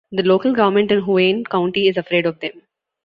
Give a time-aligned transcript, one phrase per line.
[0.11, 2.63] The local government in Huayin County is afraid of them.